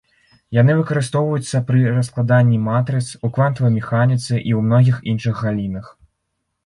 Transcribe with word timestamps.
Яны 0.57 0.75
выкарыстоўваюцца 0.77 1.61
пры 1.67 1.83
раскладанні 1.97 2.59
матрыц, 2.69 3.03
у 3.29 3.33
квантавай 3.35 3.71
механіцы 3.77 4.29
і 4.29 4.35
ў 4.35 4.59
многіх 4.71 4.97
іншых 5.15 5.35
галінах. 5.47 5.85